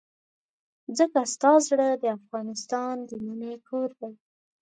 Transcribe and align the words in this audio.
ځکه 0.97 1.19
ستا 1.33 1.51
زړه 1.67 1.87
د 1.95 2.05
افغانستان 2.17 2.95
د 3.09 3.11
مينې 3.25 3.53
کور 3.67 3.89
دی. 4.01 4.13